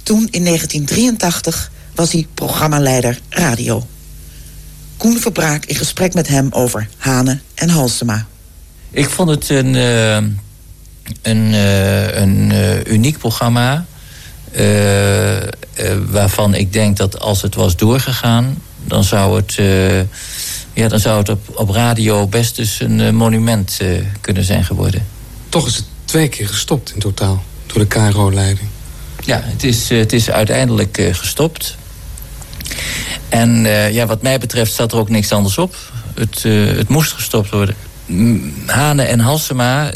[0.02, 3.86] Toen, in 1983, was hij programmaleider radio.
[4.96, 8.26] Koen Verbraak in gesprek met hem over Hane en Halsema.
[8.90, 10.14] Ik vond het een, eh,
[11.22, 13.86] een, eh, een eh, uniek programma.
[15.78, 19.98] Eh, waarvan ik denk dat als het was doorgegaan, dan zou het, eh,
[20.72, 23.80] ja, dan zou het op, op radio best dus een eh, monument
[24.20, 25.06] kunnen zijn geworden.
[25.48, 28.68] Toch is het twee keer gestopt in totaal door de KRO-leiding.
[29.24, 31.76] Ja, het is, het is uiteindelijk gestopt.
[33.28, 33.50] En
[33.92, 35.76] ja, wat mij betreft staat er ook niks anders op.
[36.14, 36.42] Het,
[36.76, 37.74] het moest gestopt worden.
[38.66, 39.90] Hane en Halsema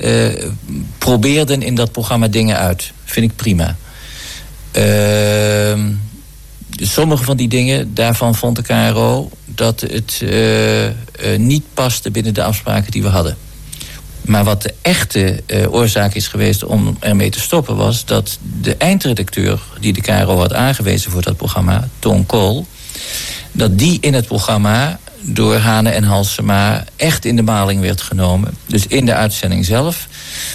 [0.98, 2.92] probeerden in dat programma dingen uit.
[3.04, 3.76] Vind ik prima.
[4.72, 5.92] Ehm,
[6.70, 10.92] sommige van die dingen, daarvan vond de KRO dat het eh, eh,
[11.36, 13.36] niet paste binnen de afspraken die we hadden.
[14.22, 17.76] Maar wat de echte eh, oorzaak is geweest om ermee te stoppen...
[17.76, 21.88] was dat de eindredacteur die de KRO had aangewezen voor dat programma...
[21.98, 22.66] Ton Kool,
[23.52, 28.56] dat die in het programma door Hane en Halsema echt in de maling werd genomen.
[28.66, 30.08] Dus in de uitzending zelf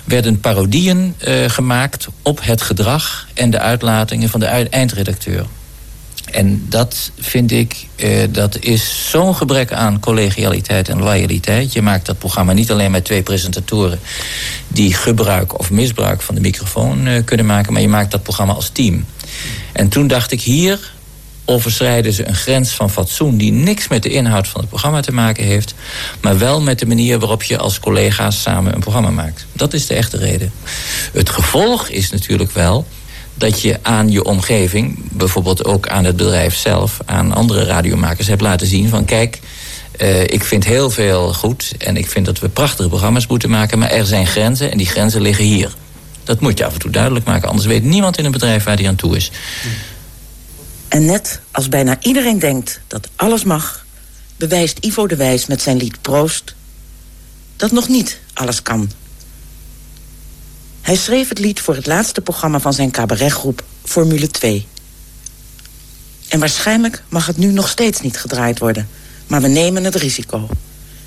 [0.03, 3.27] werden parodieën eh, gemaakt op het gedrag...
[3.33, 5.45] en de uitlatingen van de eindredacteur.
[6.31, 11.73] En dat vind ik, eh, dat is zo'n gebrek aan collegialiteit en loyaliteit.
[11.73, 13.99] Je maakt dat programma niet alleen met twee presentatoren...
[14.67, 17.73] die gebruik of misbruik van de microfoon eh, kunnen maken...
[17.73, 19.05] maar je maakt dat programma als team.
[19.71, 20.95] En toen dacht ik, hier
[21.49, 23.37] overschrijden ze een grens van fatsoen...
[23.37, 25.73] die niks met de inhoud van het programma te maken heeft...
[26.21, 29.45] maar wel met de manier waarop je als collega's samen een programma maakt.
[29.53, 30.51] Dat is de echte reden.
[31.13, 32.87] Het gevolg is natuurlijk wel
[33.33, 38.41] dat je aan je omgeving, bijvoorbeeld ook aan het bedrijf zelf, aan andere radiomakers hebt
[38.41, 39.39] laten zien van kijk,
[39.91, 43.79] eh, ik vind heel veel goed en ik vind dat we prachtige programma's moeten maken,
[43.79, 45.73] maar er zijn grenzen en die grenzen liggen hier.
[46.23, 48.75] Dat moet je af en toe duidelijk maken, anders weet niemand in een bedrijf waar
[48.75, 49.31] die aan toe is.
[50.87, 53.85] En net als bijna iedereen denkt dat alles mag...
[54.37, 56.55] bewijst Ivo de Wijs met zijn lied Proost...
[57.55, 58.91] dat nog niet alles kan.
[60.81, 64.67] Hij schreef het lied voor het laatste programma van zijn cabaretgroep Formule 2.
[66.27, 68.89] En waarschijnlijk mag het nu nog steeds niet gedraaid worden...
[69.27, 70.49] maar we nemen het risico.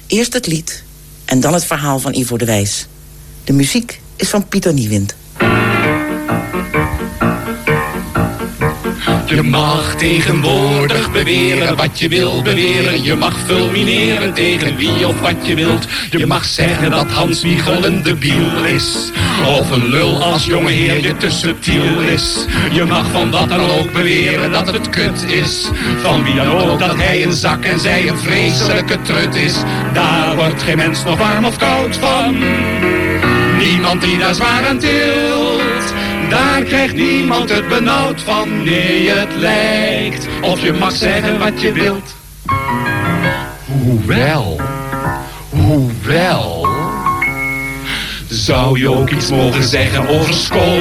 [0.07, 0.83] Eerst het lied
[1.25, 2.87] en dan het verhaal van Ivo de Wijs.
[3.45, 5.15] De muziek is van Pieter Niewind.
[9.31, 13.03] Je mag tegenwoordig beweren wat je wil beweren.
[13.03, 15.87] Je mag fulmineren tegen wie of wat je wilt.
[16.11, 19.11] Je mag zeggen dat Hans Wiegel een debiel is.
[19.47, 22.47] Of een lul als jongeheer je te subtiel is.
[22.73, 25.69] Je mag van wat dan ook beweren dat het kut is.
[26.03, 29.55] Van wie dan ook dat hij een zak en zij een vreselijke trut is.
[29.93, 32.39] Daar wordt geen mens nog warm of koud van.
[33.59, 35.60] Niemand die daar zwaar aan tilt.
[36.31, 38.63] Daar krijgt niemand het benauwd van.
[38.65, 42.15] Nee, het lijkt of je mag zeggen wat je wilt.
[43.67, 44.61] Hoewel,
[45.51, 46.69] hoewel,
[48.29, 50.81] zou je ook iets mogen zeggen over school?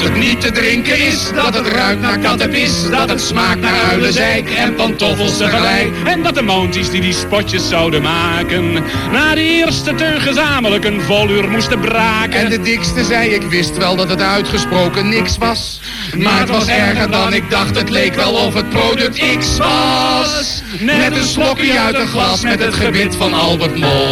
[0.00, 3.80] Dat het niet te drinken is, dat het ruikt naar kattenpis, dat het smaakt naar
[3.90, 5.92] uilenzeik en pantoffels tegelijk.
[6.04, 8.72] En dat de mounties die die spotjes zouden maken,
[9.12, 12.40] na de eerste turn gezamenlijk een voluur moesten braken.
[12.40, 15.80] En de dikste zei, ik wist wel dat het uitgesproken niks was.
[16.16, 20.62] Maar het was erger dan ik dacht, het leek wel of het product X was.
[20.78, 24.06] Net een slokje uit een glas met het gebit van Albert Mol.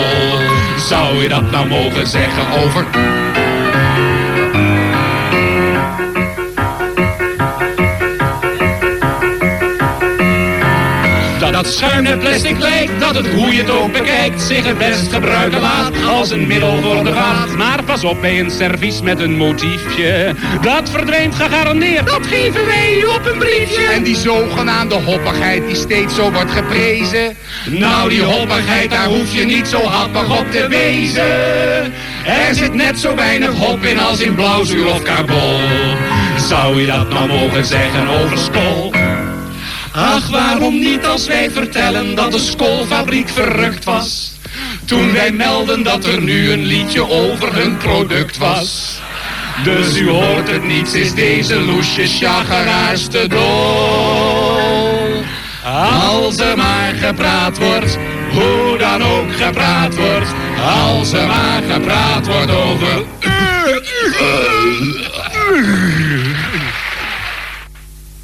[0.88, 2.86] Zou je dat nou mogen zeggen over...
[11.68, 15.92] Net plastic lijkt, dat het hoe je het ook bekijkt zich het best gebruiken laat
[16.08, 17.56] als een middel voor de vaat.
[17.56, 22.06] Maar pas op bij een servies met een motiefje, dat verdwijnt gegarandeerd.
[22.06, 23.86] Dat geven wij u op een briefje.
[23.92, 27.36] En die zogenaamde hoppigheid die steeds zo wordt geprezen.
[27.66, 31.92] Nou, die hoppigheid, daar hoef je niet zo happig op te wezen.
[32.24, 35.60] Er zit net zo weinig hop in als in blauwzuur of carbol.
[36.48, 38.87] Zou je dat nou mogen zeggen over school?
[39.98, 44.32] Ach, waarom niet als wij vertellen dat de schoolfabriek verrukt was?
[44.84, 49.00] Toen wij melden dat er nu een liedje over hun product was.
[49.64, 55.24] Dus u hoort het niet, is deze loesje chageraars te dol.
[56.12, 57.98] Als er maar gepraat wordt,
[58.30, 60.30] hoe dan ook gepraat wordt.
[60.86, 63.04] Als er maar gepraat wordt over...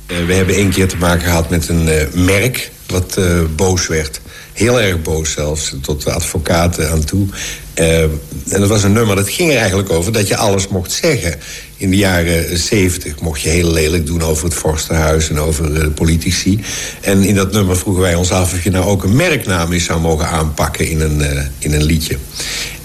[0.06, 3.86] Uh, we hebben één keer te maken gehad met een uh, merk wat uh, boos
[3.86, 4.20] werd.
[4.52, 7.26] Heel erg boos zelfs, tot de advocaten aan toe.
[7.74, 11.34] en dat was een nummer, dat ging er eigenlijk over dat je alles mocht zeggen.
[11.76, 15.90] In de jaren zeventig mocht je heel lelijk doen over het vorstenhuis en over de
[15.90, 16.60] politici.
[17.00, 19.84] En in dat nummer vroegen wij ons af of je nou ook een merknaam eens
[19.84, 22.16] zou mogen aanpakken in een, in een liedje.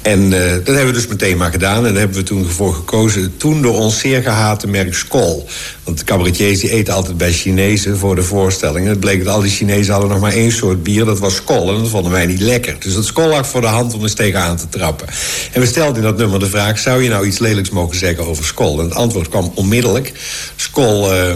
[0.01, 1.85] En uh, dat hebben we dus meteen maar gedaan.
[1.85, 3.37] En daar hebben we toen voor gekozen.
[3.37, 5.47] Toen door ons zeer gehate merk Skol.
[5.83, 8.89] Want de cabaretiers die eten altijd bij Chinezen voor de voorstellingen.
[8.89, 11.05] Het bleek dat al die Chinezen hadden nog maar één soort bier.
[11.05, 11.73] Dat was Skol.
[11.73, 12.75] En dat vonden wij niet lekker.
[12.79, 15.07] Dus dat Skol lag voor de hand om eens tegenaan te trappen.
[15.51, 16.79] En we stelden in dat nummer de vraag...
[16.79, 18.79] zou je nou iets lelijks mogen zeggen over Skol?
[18.79, 20.13] En het antwoord kwam onmiddellijk.
[20.55, 21.15] Skol...
[21.15, 21.35] Uh,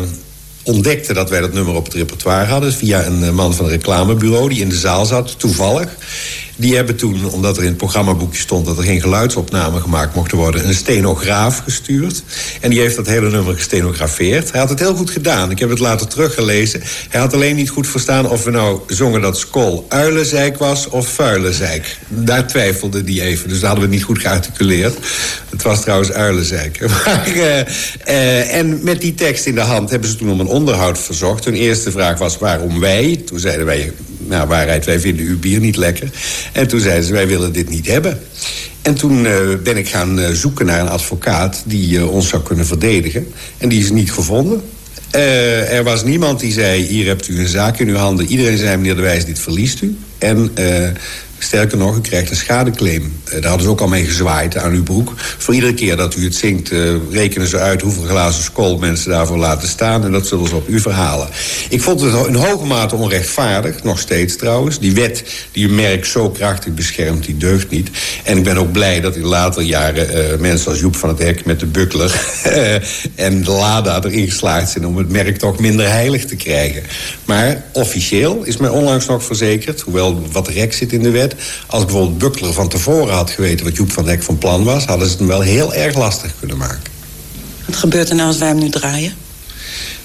[0.66, 2.74] ontdekte dat wij dat nummer op het repertoire hadden...
[2.74, 5.90] via een man van een reclamebureau die in de zaal zat, toevallig.
[6.56, 8.66] Die hebben toen, omdat er in het programmaboekje stond...
[8.66, 10.68] dat er geen geluidsopnamen gemaakt mochten worden...
[10.68, 12.24] een stenograaf gestuurd.
[12.62, 14.52] En die heeft dat hele nummer gestenografeerd.
[14.52, 15.52] Hij had het heel goed gedaan.
[15.52, 16.82] Ik heb het later teruggelezen.
[17.10, 21.08] Hij had alleen niet goed verstaan of we nou zongen dat Skol uilenzeik was of
[21.08, 21.98] vuilenzeik.
[22.08, 23.50] Daar twijfelde die even.
[23.50, 24.98] Dus dat hadden we niet goed gearticuleerd.
[25.50, 26.82] Het was trouwens uilenzeik.
[27.34, 27.60] Uh,
[28.08, 31.46] uh, en met die tekst in de hand hebben ze toen om een onderhoud verzocht.
[31.46, 33.22] Hun eerste vraag was waarom wij.
[33.26, 33.92] Toen zeiden wij,
[34.28, 36.10] nou waarheid, wij vinden uw bier niet lekker.
[36.52, 38.20] En toen zeiden ze, wij willen dit niet hebben.
[38.82, 42.44] En toen uh, ben ik gaan uh, zoeken naar een advocaat die uh, ons zou
[42.44, 43.28] kunnen verdedigen.
[43.58, 44.62] En die is niet gevonden.
[45.12, 48.26] er was niemand die zei, hier hebt u een zaak in uw handen.
[48.26, 49.98] Iedereen zei, meneer De Wijs, dit verliest u.
[50.18, 50.52] En
[51.44, 53.22] Sterker nog, u krijgt een schadeclaim.
[53.26, 55.14] Uh, daar hadden ze ook al mee gezwaaid aan uw broek.
[55.18, 59.10] Voor iedere keer dat u het zingt, uh, rekenen ze uit hoeveel glazen skol mensen
[59.10, 60.04] daarvoor laten staan.
[60.04, 61.28] En dat zullen ze op u verhalen.
[61.70, 64.80] Ik vond het in hoge mate onrechtvaardig, nog steeds trouwens.
[64.80, 67.90] Die wet die uw merk zo krachtig beschermt, die deugt niet.
[68.24, 71.20] En ik ben ook blij dat in later jaren uh, mensen als Joep van het
[71.20, 72.22] Hek met de buckler
[73.16, 76.84] en de Lada erin geslaagd zijn om het merk toch minder heilig te krijgen.
[77.26, 81.33] Maar officieel is mij onlangs nog verzekerd, hoewel wat rek zit in de wet
[81.68, 83.66] als bijvoorbeeld Buckler van tevoren had geweten...
[83.66, 84.86] wat Joep van Dek van plan was...
[84.86, 86.92] hadden ze het hem wel heel erg lastig kunnen maken.
[87.66, 89.14] Wat gebeurt er nou als wij hem nu draaien?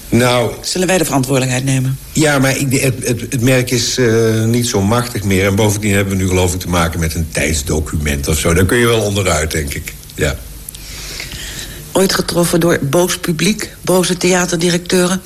[0.09, 0.53] Nou...
[0.61, 1.99] Zullen wij de verantwoordelijkheid nemen?
[2.12, 5.47] Ja, maar ik, het, het, het, merk is uh, niet zo machtig meer.
[5.47, 8.55] En bovendien hebben we nu geloof ik te maken met een tijdsdocument of zo.
[8.55, 9.95] Daar kun je wel onderuit, denk ik.
[10.14, 10.37] Ja
[11.99, 13.71] ooit getroffen door boos publiek?
[13.81, 15.21] Boze theaterdirecteuren?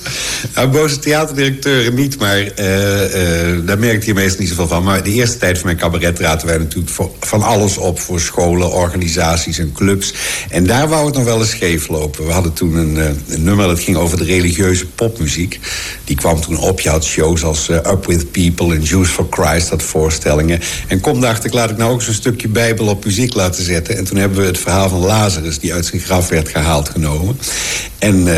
[0.55, 4.83] Nou, boze theaterdirecteuren niet, maar uh, uh, daar merkte je meestal niet zoveel van.
[4.83, 7.99] Maar de eerste tijd van mijn cabaret raten wij natuurlijk van alles op...
[7.99, 10.13] voor scholen, organisaties en clubs.
[10.49, 12.25] En daar wou het nog wel eens scheef lopen.
[12.25, 12.95] We hadden toen een,
[13.27, 15.59] een nummer dat ging over de religieuze popmuziek.
[16.03, 16.79] Die kwam toen op.
[16.79, 20.59] Je had shows als Up With People en Juice for Christ, dat voorstellingen.
[20.87, 23.97] En kom dacht ik, laat ik nou ook zo'n stukje bijbel op muziek laten zetten.
[23.97, 26.89] En toen hebben we het verhaal van Lazarus, die uit zijn graf werd gehaald gehaald
[26.89, 27.39] genomen.
[27.99, 28.37] En uh,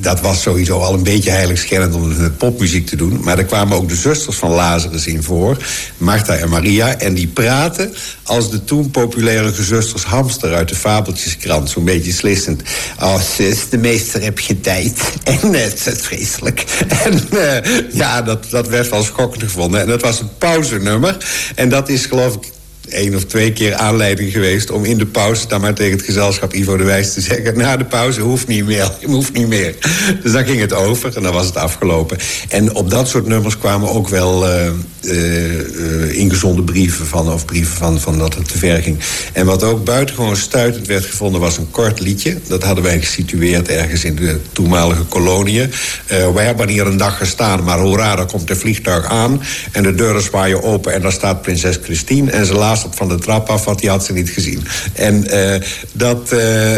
[0.00, 3.20] dat was sowieso al een beetje heiligschennend om het met popmuziek te doen.
[3.24, 5.56] Maar er kwamen ook de zusters van Lazarus in voor,
[5.96, 6.98] Martha en Maria.
[6.98, 11.70] En die praten als de toen populaire gezusters Hamster uit de Fabeltjeskrant.
[11.70, 12.62] Zo'n beetje slissend.
[13.00, 15.00] Oh, zus, de meester heb je tijd.
[15.24, 16.64] En uh, het is vreselijk.
[17.04, 19.80] En uh, ja, dat, dat werd wel schokkend gevonden.
[19.80, 21.16] En dat was een pauzenummer.
[21.54, 22.54] En dat is geloof ik
[22.88, 24.70] één of twee keer aanleiding geweest...
[24.70, 27.58] om in de pauze dan maar tegen het gezelschap Ivo de Wijs te zeggen...
[27.58, 29.74] na de pauze hoeft niet meer, hoeft niet meer.
[30.22, 32.18] Dus dan ging het over en dan was het afgelopen.
[32.48, 37.32] En op dat soort nummers kwamen ook wel uh, ingezonde brieven van...
[37.32, 38.98] of brieven van, van dat het te ver ging.
[39.32, 41.40] En wat ook buitengewoon stuitend werd gevonden...
[41.40, 42.38] was een kort liedje.
[42.48, 45.72] Dat hadden wij gesitueerd ergens in de toenmalige koloniën.
[46.12, 49.42] Uh, wij hebben hier een dag gestaan, maar hoera, daar komt de vliegtuig aan...
[49.72, 52.30] en de deuren zwaaien open en daar staat prinses Christine...
[52.30, 54.66] en ze laat op van de trap af, want die had ze niet gezien.
[54.92, 55.54] En uh,
[55.92, 56.32] dat...
[56.32, 56.74] Uh,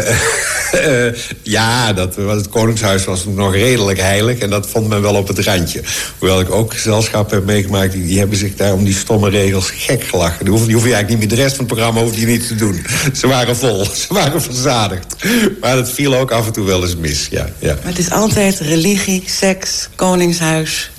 [1.43, 4.37] ja, dat, het Koningshuis was nog redelijk heilig...
[4.37, 5.81] en dat vond men wel op het randje.
[6.17, 7.93] Hoewel ik ook gezelschap heb meegemaakt...
[7.93, 10.45] die, hebben zich daar om die stomme regels gek gelachen.
[10.45, 11.37] Die hoef, die hoef je eigenlijk niet meer...
[11.37, 12.85] de rest van het programma hoefde je niet te doen.
[13.13, 15.15] Ze waren vol, ze waren verzadigd.
[15.61, 17.49] Maar dat viel ook af en toe wel eens mis, ja.
[17.59, 17.73] ja.
[17.73, 20.91] Maar het is altijd religie, seks, Koningshuis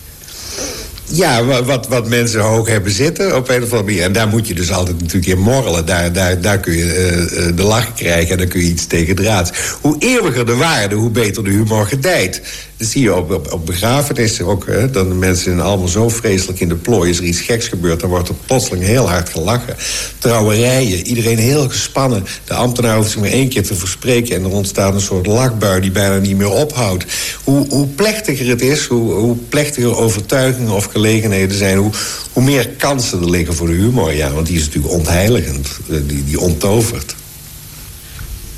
[1.12, 4.02] ja, wat, wat mensen hoog hebben zitten op een of andere manier.
[4.02, 5.86] En daar moet je dus altijd natuurlijk in morrelen.
[5.86, 9.14] Daar, daar, daar kun je uh, de lach krijgen en dan kun je iets tegen
[9.14, 9.52] draad.
[9.80, 12.42] Hoe eeuwiger de waarde, hoe beter de humor gedijt.
[12.80, 14.66] Dat zie je op, op, op begrafenissen ook.
[14.66, 14.90] Hè?
[14.90, 17.10] Dan de mensen zijn allemaal zo vreselijk in de plooi.
[17.10, 19.76] Is er iets geks gebeurd, dan wordt er plotseling heel hard gelachen.
[20.18, 22.26] Trouwerijen, iedereen heel gespannen.
[22.44, 24.36] De ambtenaar hoeft zich maar één keer te verspreken...
[24.36, 27.04] en er ontstaat een soort lakbui die bijna niet meer ophoudt.
[27.44, 31.76] Hoe, hoe plechtiger het is, hoe, hoe plechtiger overtuigingen of gelegenheden zijn...
[31.76, 31.92] Hoe,
[32.32, 34.14] hoe meer kansen er liggen voor de humor.
[34.14, 37.14] Ja, want die is natuurlijk ontheiligend, die, die onttovert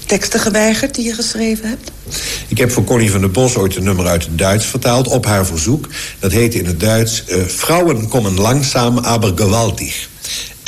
[0.07, 1.91] teksten geweigerd die je geschreven hebt?
[2.49, 5.09] Ik heb voor Connie van der Bos ooit een nummer uit het Duits vertaald...
[5.09, 5.89] op haar verzoek.
[6.19, 7.25] Dat heette in het Duits...
[7.29, 10.09] Uh, Vrouwen komen langzaam, aber gewaltig.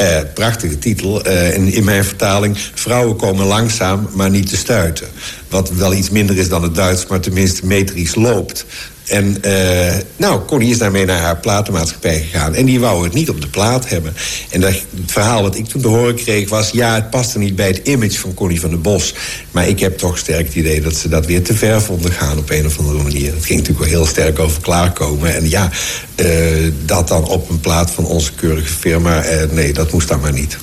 [0.01, 1.27] Uh, prachtige titel.
[1.27, 2.59] Uh, in, in mijn vertaling...
[2.75, 5.07] Vrouwen komen langzaam, maar niet te stuiten.
[5.49, 7.07] Wat wel iets minder is dan het Duits...
[7.07, 8.65] maar tenminste metrisch loopt.
[9.05, 12.55] En uh, nou, Connie is daarmee naar haar platenmaatschappij gegaan.
[12.55, 14.15] En die wou het niet op de plaat hebben.
[14.51, 16.71] En dat, het verhaal wat ik toen te horen kreeg was...
[16.71, 19.15] ja, het paste niet bij het image van Connie van der Bos.
[19.51, 22.39] Maar ik heb toch sterk het idee dat ze dat weer te ver vonden gaan...
[22.39, 23.35] op een of andere manier.
[23.35, 25.35] Het ging natuurlijk wel heel sterk over klaarkomen.
[25.35, 25.71] En ja,
[26.17, 29.25] uh, dat dan op een plaat van onze keurige firma...
[29.25, 30.57] Uh, nee, dat moest dan maar niet.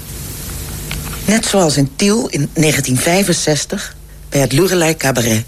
[1.26, 3.96] Net zoals in Tiel in 1965
[4.30, 5.44] bij het Lurelei Cabaret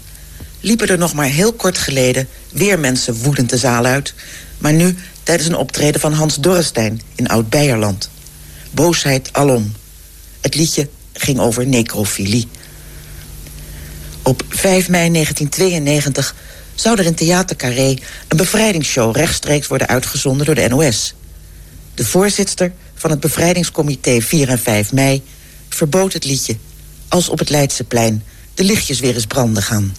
[0.64, 4.14] liepen er nog maar heel kort geleden weer mensen woedend de zaal uit.
[4.58, 8.10] Maar nu tijdens een optreden van Hans Dorrestein in Oud-Beierland.
[8.70, 9.72] Boosheid alom.
[10.40, 12.48] Het liedje ging over necrofilie.
[14.22, 16.34] Op 5 mei 1992
[16.74, 17.96] zou er in Theater Carré...
[18.28, 21.14] een bevrijdingsshow rechtstreeks worden uitgezonden door de NOS.
[21.94, 25.22] De voorzitter van het bevrijdingscomité 4 en 5 mei...
[25.68, 26.56] verbood het liedje
[27.08, 28.24] als op het Leidseplein
[28.54, 29.94] de lichtjes weer eens branden gaan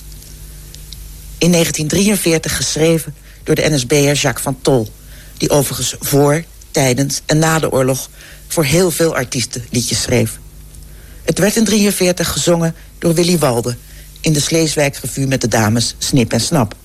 [1.37, 4.91] in 1943 geschreven door de NSB'er Jacques van Tol...
[5.37, 8.09] die overigens voor, tijdens en na de oorlog...
[8.47, 10.39] voor heel veel artiesten liedjes schreef.
[11.23, 13.75] Het werd in 1943 gezongen door Willy Walde...
[14.21, 16.75] in de Sleeswijkrevue met de dames Snip en Snap.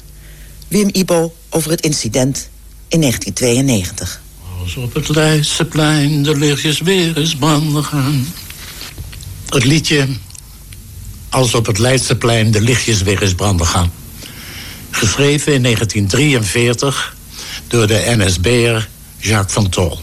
[0.68, 2.48] Wim Ibo over het incident
[2.88, 4.20] in 1992.
[4.60, 8.26] Als op het Leidseplein de lichtjes weer eens branden gaan.
[9.48, 10.08] Het liedje
[11.28, 13.99] Als op het Leidseplein de lichtjes weer eens branden gaan
[14.90, 17.16] Geschreven in 1943
[17.66, 20.00] door de NSB'er Jacques van Tol.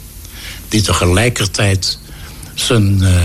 [0.69, 1.99] Die tegelijkertijd
[2.53, 3.21] zijn uh,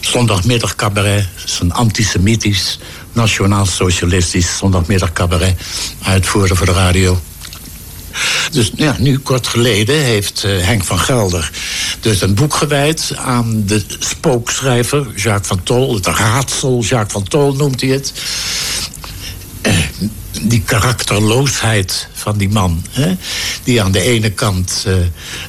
[0.00, 2.78] zondagmiddag cabaret, zijn antisemitisch,
[3.12, 5.60] nationaal-socialistisch zondagmiddag cabaret
[6.02, 7.20] uitvoerde voor de radio.
[8.50, 11.50] Dus ja, nu kort geleden heeft uh, Henk van Gelder
[12.00, 15.94] dus een boek gewijd aan de spookschrijver Jacques van Tol.
[15.94, 18.12] Het raadsel Jacques van Tol noemt hij het.
[19.62, 19.78] Uh,
[20.42, 22.84] die karakterloosheid van die man.
[22.90, 23.16] Hè?
[23.64, 24.94] Die aan de ene kant uh,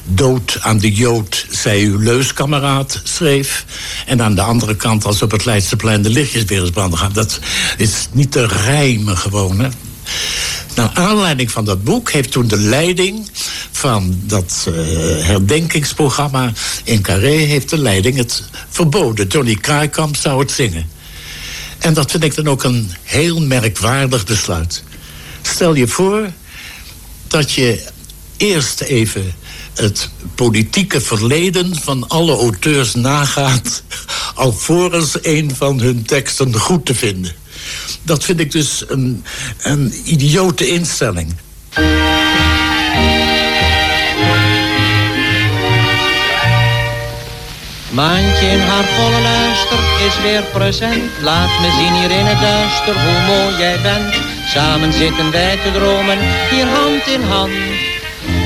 [0.04, 3.64] dood aan de Jood, zei uw leuskameraad, schreef.
[4.06, 7.12] En aan de andere kant, als op het Leidseplein de lichtjes weer eens branden gaan.
[7.12, 7.38] Dat
[7.76, 9.60] is niet te rijmen gewoon.
[9.60, 9.68] Hè?
[10.74, 13.30] Naar aanleiding van dat boek heeft toen de leiding
[13.70, 14.74] van dat uh,
[15.24, 16.52] herdenkingsprogramma
[16.84, 17.36] in Carré...
[17.36, 19.26] heeft de leiding het verboden.
[19.26, 20.99] Johnny Kraaikamp zou het zingen.
[21.80, 24.82] En dat vind ik dan ook een heel merkwaardig besluit.
[25.42, 26.30] Stel je voor
[27.28, 27.84] dat je
[28.36, 29.34] eerst even
[29.74, 33.82] het politieke verleden van alle auteurs nagaat...
[34.34, 37.32] alvorens een van hun teksten goed te vinden.
[38.02, 39.24] Dat vind ik dus een,
[39.62, 41.34] een idiote instelling.
[47.90, 51.10] Maantje in haar volle luister is weer present.
[51.22, 54.14] Laat me zien hier in het duister hoe mooi jij bent.
[54.54, 56.18] Samen zitten wij te dromen,
[56.50, 57.52] hier hand in hand.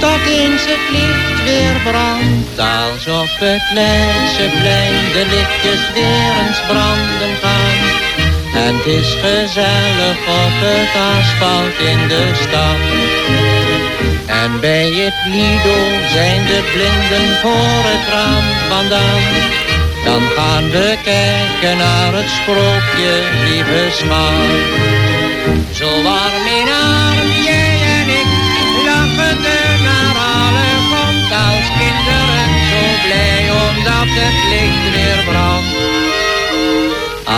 [0.01, 7.81] Tot eens het licht weer brandt, alsof het plein de lichtjes weer eens branden gaan.
[8.65, 13.64] En het is gezellig op het asfalt in de stad.
[14.45, 15.79] En bij het Lido
[16.17, 19.25] zijn de blinden voor het raam vandaan.
[20.05, 23.13] Dan gaan we kijken naar het sprookje,
[23.49, 24.63] lieve smaak.
[25.79, 28.31] Zo warm in arm, jij en ik,
[28.87, 29.39] lachen
[29.89, 32.49] naar alle komt als kinderen.
[32.71, 35.73] Zo blij omdat het licht weer brandt.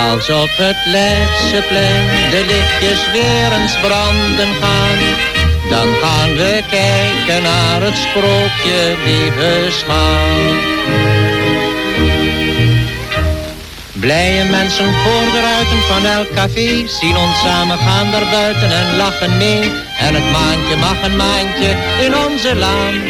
[0.04, 5.35] Als op het Leidseplein de lichtjes weer eens branden gaan
[5.70, 10.74] dan gaan we kijken naar het sprookje, lieve schat.
[14.00, 18.96] Blije mensen voor de ruiten van elk café zien ons samen gaan daar buiten en
[18.96, 19.72] lachen mee.
[19.98, 21.70] En het maandje mag een maandje
[22.04, 23.00] in onze laan.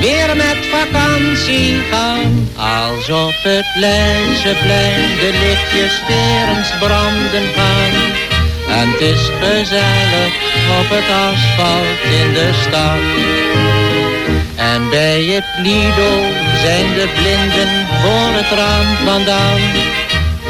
[0.00, 8.29] Weer met vakantie gaan, als op het Leidseplein de lichtjes weer branden gaan.
[8.78, 10.34] En het is gezellig
[10.78, 13.04] op het asfalt in de stad.
[14.56, 16.12] En bij het Lido
[16.62, 19.62] zijn de blinden voor het raam vandaan.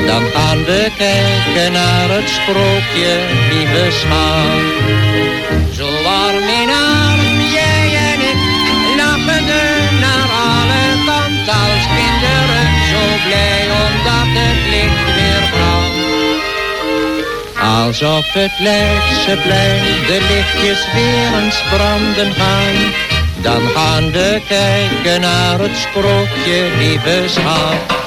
[0.06, 3.12] Dan gaan we kijken naar het sprookje,
[3.50, 4.64] lieve schat.
[5.76, 7.22] Zo warm in arm,
[7.56, 8.42] jij en ik,
[9.00, 9.64] lachende
[10.04, 12.66] naar alle kanten als kinderen.
[12.90, 14.30] Zo blij omdat
[17.70, 22.92] Als op het Leidseplein de lichtjes weer eens branden gaan.
[23.42, 27.98] Dan gaan we kijken naar het sprookje, lieve schat.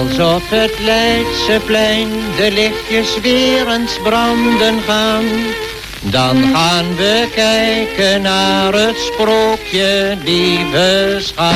[0.00, 5.24] Als op het Leidseplein de lichtjes weer eens branden gaan,
[6.10, 11.54] dan gaan we kijken naar het sprookje, lieve schat.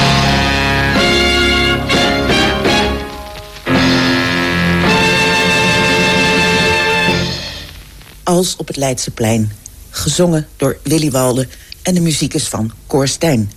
[8.22, 9.52] Als op het Leidseplein,
[9.90, 11.48] gezongen door Willy Walde
[11.82, 13.50] en de muziek is van Cor Stijn.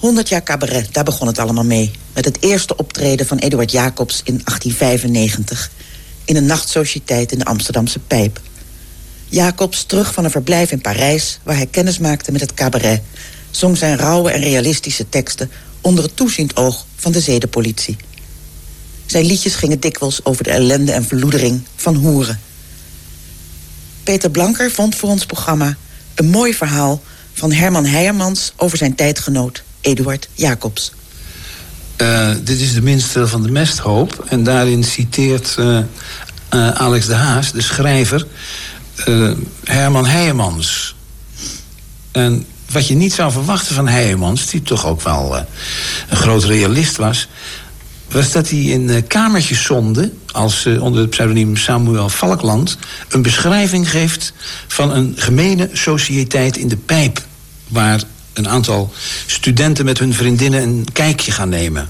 [0.00, 1.90] 100 jaar cabaret, daar begon het allemaal mee.
[2.14, 5.70] Met het eerste optreden van Eduard Jacobs in 1895...
[6.24, 8.40] in een nachtsociëteit in de Amsterdamse Pijp.
[9.28, 11.38] Jacobs, terug van een verblijf in Parijs...
[11.42, 13.02] waar hij kennis maakte met het cabaret...
[13.50, 15.50] zong zijn rauwe en realistische teksten...
[15.80, 17.96] onder het toeziend oog van de zedenpolitie.
[19.06, 22.40] Zijn liedjes gingen dikwijls over de ellende en verloedering van hoeren.
[24.02, 25.76] Peter Blanker vond voor ons programma...
[26.14, 30.92] een mooi verhaal van Herman Heijermans over zijn tijdgenoot Eduard Jacobs.
[32.02, 34.24] Uh, dit is de minste van de mesthoop.
[34.28, 35.78] En daarin citeert uh,
[36.54, 38.26] uh, Alex de Haas, de schrijver,
[39.64, 40.94] Herman Heijemans.
[42.12, 45.36] En wat je niet zou verwachten van Heijemans, die toch ook wel
[46.08, 47.28] een groot realist was,
[48.10, 52.76] was dat hij in kamertjes zonde, als onder het pseudoniem Samuel Valkland,
[53.08, 54.32] een beschrijving geeft
[54.66, 57.22] van een gemene sociëteit in de pijp,
[57.68, 58.00] waar
[58.32, 58.92] een aantal
[59.26, 61.88] studenten met hun vriendinnen een kijkje gaan nemen.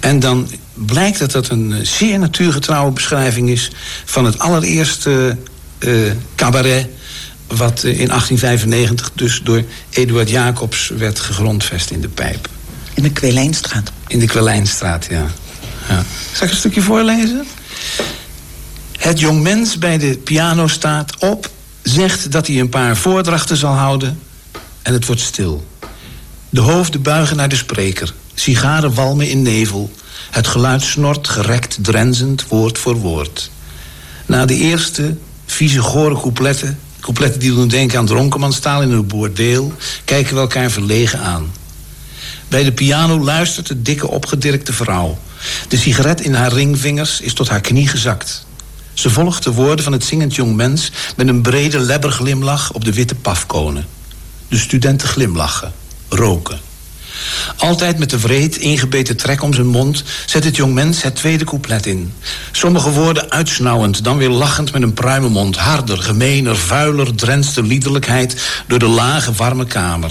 [0.00, 3.70] En dan blijkt dat dat een zeer natuurgetrouwe beschrijving is
[4.04, 5.36] van het allereerste
[5.78, 6.86] uh, cabaret.
[7.46, 12.48] Wat in 1895 dus door Eduard Jacobs werd gegrondvest in de pijp.
[12.94, 13.92] In de Kwelijnstraat.
[14.06, 15.26] In de Kwelijnstraat, ja.
[15.88, 16.04] ja.
[16.32, 17.46] Zal ik een stukje voorlezen?
[18.98, 21.50] Het jongmens bij de piano staat op,
[21.82, 24.18] zegt dat hij een paar voordrachten zal houden
[24.86, 25.66] en het wordt stil.
[26.50, 28.14] De hoofden buigen naar de spreker.
[28.34, 29.90] Sigaren walmen in nevel.
[30.30, 33.50] Het geluid snort gerekt, drenzend, woord voor woord.
[34.26, 35.16] Na de eerste
[35.46, 36.78] vieze, gore coupletten...
[37.00, 39.72] coupletten die doen denken aan dronkenmanstaal in een boordeel...
[40.04, 41.52] kijken we elkaar verlegen aan.
[42.48, 45.18] Bij de piano luistert de dikke, opgedirkte vrouw.
[45.68, 48.46] De sigaret in haar ringvingers is tot haar knie gezakt.
[48.94, 50.90] Ze volgt de woorden van het zingend jongmens...
[51.16, 53.95] met een brede lebberglimlach op de witte pafkonen.
[54.48, 55.72] De studenten glimlachen,
[56.08, 56.60] roken.
[57.56, 61.86] Altijd met de vreed ingebeten trek om zijn mond zet het jongmens het tweede couplet
[61.86, 62.12] in.
[62.52, 65.56] Sommige woorden uitsnauwend, dan weer lachend met een pruimenmond.
[65.56, 68.36] Harder, gemener, vuiler drenst de liederlijkheid
[68.66, 70.10] door de lage, warme kamer.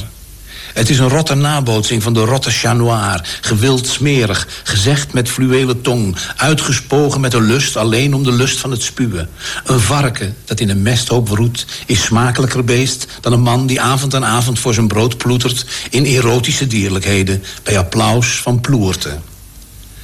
[0.76, 3.22] Het is een rotte nabootsing van de rotte chat noir.
[3.42, 6.16] Gewild smerig, gezegd met fluwelen tong.
[6.36, 9.30] Uitgespogen met een lust alleen om de lust van het spuwen.
[9.64, 13.08] Een varken dat in een mesthoop roet is smakelijker beest...
[13.22, 15.66] dan een man die avond aan avond voor zijn brood ploetert...
[15.90, 19.24] in erotische dierlijkheden bij applaus van ploerten.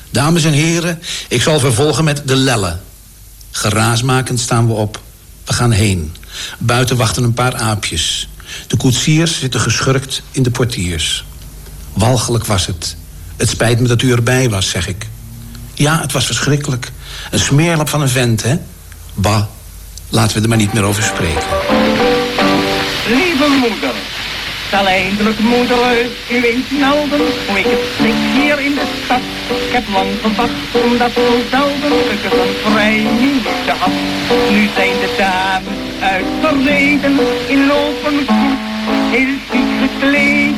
[0.09, 2.77] Dames en heren, ik zal vervolgen met de lelle.
[3.51, 5.01] Geraasmakend staan we op.
[5.45, 6.15] We gaan heen.
[6.57, 8.29] Buiten wachten een paar aapjes.
[8.67, 11.25] De koetsiers zitten geschurkt in de portiers.
[11.93, 12.95] Walgelijk was het.
[13.37, 15.07] Het spijt me dat u erbij was, zeg ik.
[15.73, 16.91] Ja, het was verschrikkelijk.
[17.31, 18.55] Een smeerlap van een vent, hè?
[19.13, 19.43] Bah,
[20.09, 21.47] laten we er maar niet meer over spreken.
[23.07, 23.93] Lieve moeder,
[24.71, 29.21] zal eindelijk moeder u melden hoe ik het slik hier in de stad.
[29.67, 33.95] Ik heb lang gewacht omdat zo zelden ik een vrij minuutje had.
[34.49, 38.59] Nu zijn de dames uit verleden in lopen goed,
[39.11, 40.55] heel chic gekleed.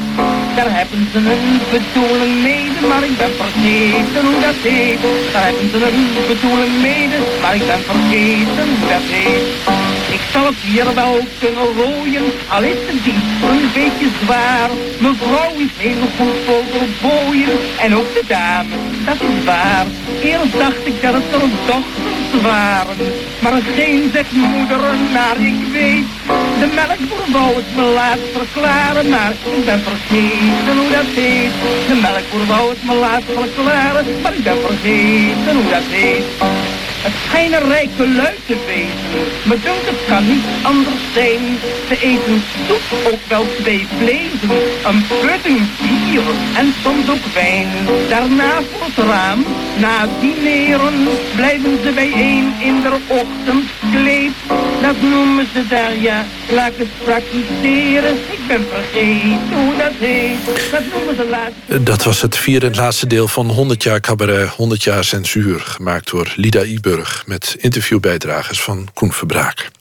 [0.56, 5.00] Daar hebben ze een bedoeling mede, maar ik ben vergeten hoe dat heet.
[5.34, 9.48] Daar hebben ze een bedoeling mede, maar ik ben vergeten hoe dat heet.
[10.18, 14.70] Ik zal het hier wel kunnen rooien, al is de dienst een beetje zwaar.
[15.00, 18.76] Mevrouw is heel goed overbooien, en ook de dame,
[19.06, 19.86] dat is waar.
[20.24, 22.98] Eerst dacht ik dat het er dochters waren,
[23.42, 24.82] maar geen zegt moeder
[25.14, 26.06] naar ik weet.
[26.60, 31.52] De melkboer wou het me laat verklaren, maar ik ben vergeten hoe dat heet.
[31.88, 36.26] De melkboer wou het me laat verklaren, maar ik ben vergeten hoe dat heet.
[37.34, 41.42] Schijnen rijke lui te wezen, maar dunkt het kan niet anders zijn.
[41.88, 44.50] Ze eten soep, ook wel twee vlezen,
[44.90, 46.24] een pudding, bier
[46.56, 47.68] en soms ook wijn.
[48.10, 49.46] Daarna voor het raam,
[49.80, 50.94] na dineren,
[51.36, 54.32] blijven ze bijeen in de ochtendkleed.
[54.82, 58.16] Dat noemen ze daar, ja, laat het praktiseren.
[58.16, 61.86] Ik ben vergeten hoe dat heet, dat noemen ze laat.
[61.86, 65.60] Dat was het vierde en laatste deel van 100 jaar cabaret, 100 jaar censuur.
[65.60, 69.72] Gemaakt door Lida Iburg met interviewbijdragers van Koen Verbraak.